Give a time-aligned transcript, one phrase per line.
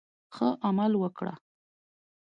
[0.35, 1.33] ښه عمل وکړه.